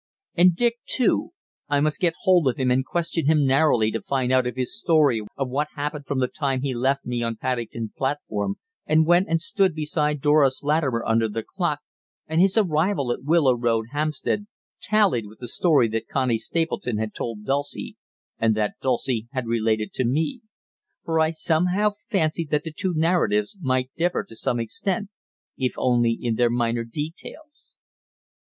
And 0.33 0.55
Dick 0.55 0.77
too; 0.87 1.29
I 1.69 1.79
must 1.79 1.99
get 1.99 2.15
hold 2.23 2.47
of 2.47 2.57
him 2.57 2.71
and 2.71 2.83
question 2.83 3.27
him 3.27 3.45
narrowly 3.45 3.91
to 3.91 4.01
find 4.01 4.31
out 4.31 4.47
if 4.47 4.55
his 4.55 4.75
story 4.75 5.21
of 5.37 5.47
what 5.47 5.67
happened 5.75 6.07
from 6.07 6.17
the 6.17 6.27
time 6.27 6.61
he 6.63 6.73
left 6.73 7.05
me 7.05 7.21
on 7.21 7.35
Paddington 7.35 7.93
platform 7.95 8.55
and 8.87 9.05
went 9.05 9.27
and 9.29 9.39
stood 9.39 9.75
beside 9.75 10.19
Doris 10.19 10.63
Lorrimer 10.63 11.05
under 11.05 11.27
the 11.27 11.43
clock, 11.43 11.81
and 12.25 12.41
his 12.41 12.57
arrival 12.57 13.11
at 13.11 13.21
Willow 13.21 13.53
Road, 13.53 13.89
Hampstead, 13.91 14.47
tallied 14.81 15.27
with 15.27 15.37
the 15.37 15.47
story 15.47 15.87
that 15.89 16.07
Connie 16.07 16.39
Stapleton 16.39 16.97
had 16.97 17.13
told 17.13 17.45
Dulcie, 17.45 17.95
and 18.39 18.55
that 18.55 18.73
Dulcie 18.81 19.27
had 19.33 19.45
related 19.45 19.93
to 19.93 20.03
me 20.03 20.41
for 21.03 21.19
I 21.19 21.29
somehow 21.29 21.91
fancied 22.09 22.49
that 22.49 22.63
the 22.63 22.73
two 22.75 22.95
narratives 22.95 23.55
might 23.61 23.91
differ 23.95 24.23
to 24.23 24.35
some 24.35 24.59
extent, 24.59 25.11
if 25.59 25.73
only 25.77 26.17
in 26.19 26.37
their 26.37 26.49
minor 26.49 26.85
details. 26.85 27.75